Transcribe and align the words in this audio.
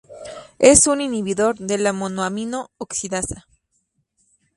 Es 0.57 0.87
un 0.87 0.99
inhibidor 0.99 1.59
de 1.59 1.77
la 1.77 1.93
monoamino 1.93 2.71
oxidasa. 2.79 3.45